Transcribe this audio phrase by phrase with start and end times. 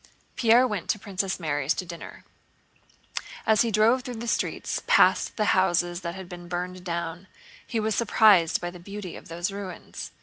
[0.35, 2.25] Pierre went to Princess Mary's to dinner.
[3.45, 7.27] As he drove through the streets past the houses that had been burned down,
[7.67, 10.11] he was surprised by the beauty of those ruins.